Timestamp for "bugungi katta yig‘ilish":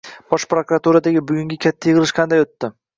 1.29-2.19